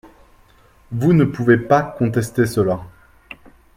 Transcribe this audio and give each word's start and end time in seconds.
Vous 0.91 1.13
ne 1.13 1.25
pouvez 1.25 1.57
pas 1.59 1.83
contester 1.83 2.47
cela 2.47 2.79